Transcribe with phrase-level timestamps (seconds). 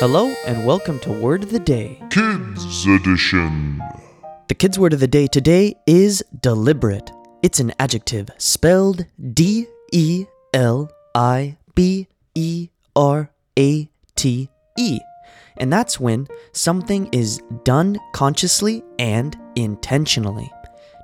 [0.00, 2.02] Hello and welcome to Word of the Day.
[2.10, 3.80] Kids Edition.
[4.48, 7.12] The kids' word of the day today is deliberate.
[7.44, 14.98] It's an adjective spelled D E L I B E R A T E.
[15.58, 20.50] And that's when something is done consciously and intentionally.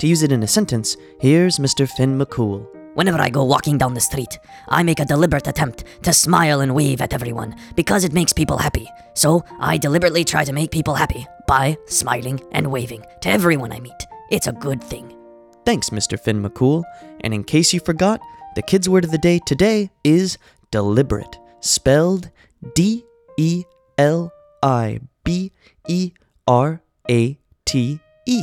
[0.00, 1.86] To use it in a sentence, here's Mr.
[1.86, 2.66] Finn McCool.
[2.98, 6.74] Whenever I go walking down the street, I make a deliberate attempt to smile and
[6.74, 8.90] wave at everyone because it makes people happy.
[9.14, 13.78] So I deliberately try to make people happy by smiling and waving to everyone I
[13.78, 14.02] meet.
[14.32, 15.16] It's a good thing.
[15.64, 16.18] Thanks, Mr.
[16.18, 16.82] Finn McCool.
[17.20, 18.20] And in case you forgot,
[18.56, 20.36] the kids' word of the day today is
[20.72, 22.30] deliberate, spelled
[22.74, 23.04] D
[23.36, 23.62] E
[23.96, 25.52] L I B
[25.86, 26.10] E
[26.48, 28.42] R A T E.